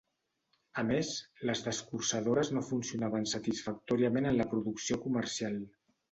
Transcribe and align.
A 0.81 0.83
més, 0.91 1.09
les 1.49 1.59
descorçadores 1.65 2.49
no 2.57 2.63
funcionaven 2.69 3.27
satisfactòriament 3.33 4.29
en 4.31 4.39
el 4.45 4.49
producció 4.55 4.99
comercial. 5.05 5.61